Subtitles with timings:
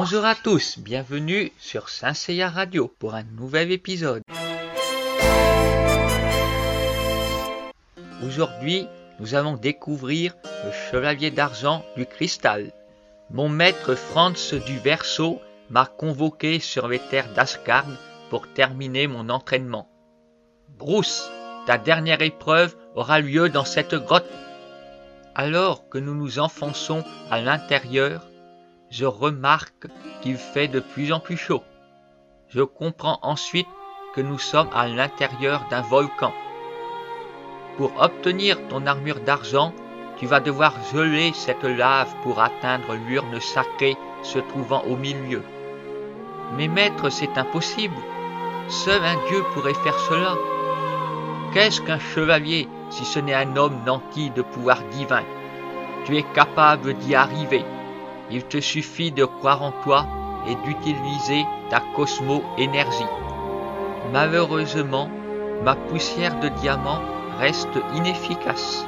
[0.00, 4.22] Bonjour à tous, bienvenue sur Saint Seiya Radio pour un nouvel épisode.
[8.24, 8.86] Aujourd'hui,
[9.18, 12.70] nous allons découvrir le chevalier d'argent du cristal.
[13.32, 17.88] Mon maître Franz du Verseau m'a convoqué sur les terres d'Asgard
[18.30, 19.88] pour terminer mon entraînement.
[20.78, 21.28] Bruce,
[21.66, 24.30] ta dernière épreuve aura lieu dans cette grotte.
[25.34, 27.02] Alors que nous nous enfonçons
[27.32, 28.27] à l'intérieur,
[28.90, 29.86] je remarque
[30.22, 31.62] qu'il fait de plus en plus chaud.
[32.48, 33.68] Je comprends ensuite
[34.14, 36.32] que nous sommes à l'intérieur d'un volcan.
[37.76, 39.72] Pour obtenir ton armure d'argent,
[40.16, 45.42] tu vas devoir geler cette lave pour atteindre l'urne sacrée se trouvant au milieu.
[46.56, 47.96] Mais maître, c'est impossible.
[48.68, 50.34] Seul un dieu pourrait faire cela.
[51.52, 55.22] Qu'est-ce qu'un chevalier si ce n'est un homme nanti de pouvoir divin?
[56.04, 57.64] Tu es capable d'y arriver.
[58.30, 60.06] Il te suffit de croire en toi
[60.46, 63.12] et d'utiliser ta cosmo-énergie.
[64.12, 65.10] Malheureusement,
[65.64, 67.00] ma poussière de diamant
[67.38, 68.84] reste inefficace.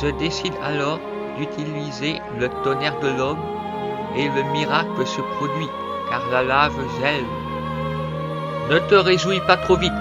[0.00, 1.00] Je décide alors
[1.38, 3.42] d'utiliser le tonnerre de l'homme
[4.16, 5.68] et le miracle se produit
[6.08, 7.24] car la lave gèle.
[8.70, 9.92] Ne te réjouis pas trop vite.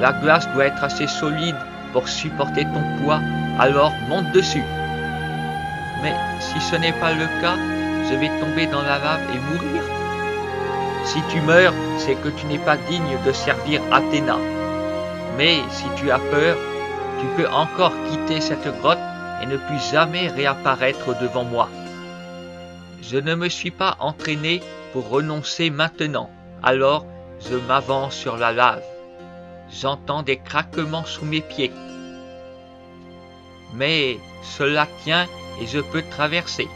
[0.00, 1.56] La glace doit être assez solide
[1.92, 3.20] pour supporter ton poids,
[3.58, 4.64] alors monte dessus.
[6.02, 7.56] Mais si ce n'est pas le cas,
[8.12, 9.82] je vais tomber dans la lave et mourir.
[11.04, 14.36] Si tu meurs, c'est que tu n'es pas digne de servir Athéna.
[15.38, 16.58] Mais si tu as peur,
[17.18, 18.98] tu peux encore quitter cette grotte
[19.42, 21.70] et ne plus jamais réapparaître devant moi.
[23.00, 26.28] Je ne me suis pas entraîné pour renoncer maintenant,
[26.62, 27.06] alors
[27.40, 28.82] je m'avance sur la lave.
[29.70, 31.72] J'entends des craquements sous mes pieds.
[33.74, 35.26] Mais cela tient
[35.62, 36.68] et je peux traverser.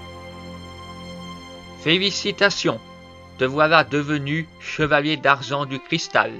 [1.86, 2.80] Félicitations,
[3.38, 6.32] te voilà devenu chevalier d'argent du cristal.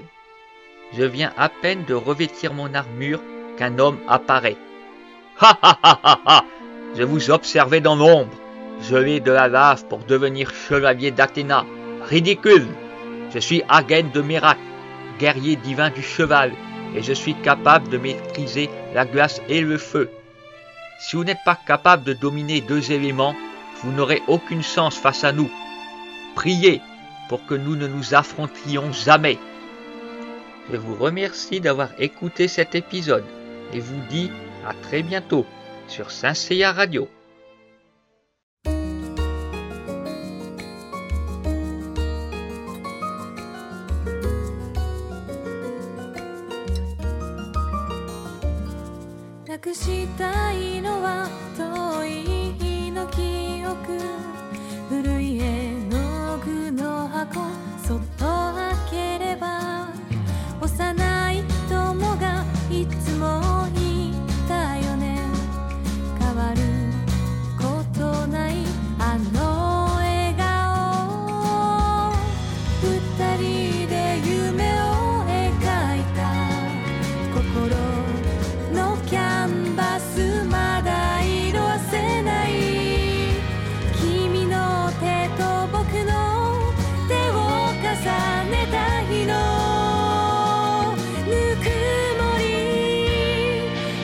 [0.92, 3.20] Je viens à peine de revêtir mon armure
[3.56, 4.56] qu'un homme apparaît.
[5.40, 6.44] Ha ha ha ha ha
[6.96, 8.36] Je vous observais dans l'ombre.
[8.80, 11.64] Je vais de la lave pour devenir chevalier d'Athéna.
[12.02, 12.66] Ridicule
[13.32, 14.58] Je suis Hagen de Mérac,
[15.20, 16.50] guerrier divin du cheval,
[16.96, 20.10] et je suis capable de maîtriser la glace et le feu.
[20.98, 23.36] Si vous n'êtes pas capable de dominer deux éléments,
[23.86, 25.48] vous n'aurez aucune chance face à nous.
[26.34, 26.80] Priez
[27.28, 29.38] pour que nous ne nous affrontions jamais.
[30.72, 33.24] Je vous remercie d'avoir écouté cet épisode
[33.72, 34.32] et vous dis
[34.66, 35.46] à très bientôt
[35.86, 36.32] sur Saint
[36.72, 37.08] Radio.
[49.76, 50.06] し
[54.88, 57.40] 古い絵の具の箱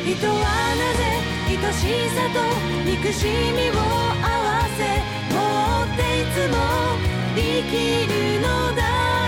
[0.05, 1.01] 人はなぜ
[1.47, 2.37] 愛しさと
[2.85, 3.25] 憎し
[3.55, 4.83] みを合わせ
[5.33, 6.59] 持っていつも
[7.37, 7.41] 生
[7.71, 7.73] き
[8.09, 8.44] るの
[8.75, 9.22] だ。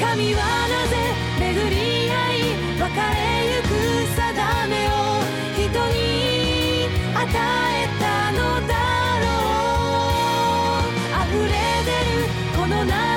[0.00, 0.96] 神はなぜ
[1.38, 1.76] 巡り
[2.10, 3.20] 合い別れ
[3.54, 3.68] ゆく
[4.16, 4.18] 定
[4.66, 4.92] めを
[5.54, 5.98] 人に
[7.14, 8.02] 与えた
[8.32, 8.72] のだ
[9.20, 9.28] ろ
[10.78, 11.28] う。
[11.28, 11.52] 溢れ
[11.84, 12.24] 出る
[12.56, 13.09] この涙。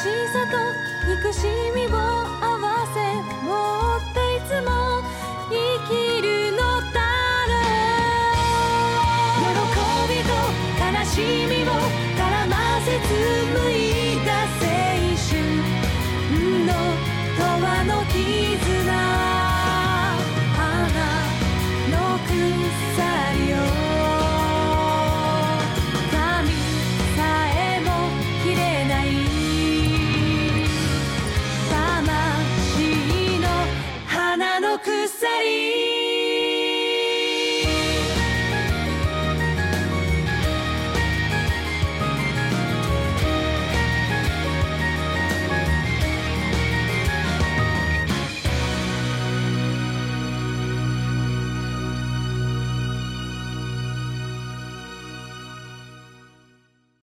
[0.00, 0.56] しさと
[1.06, 2.09] 憎しみを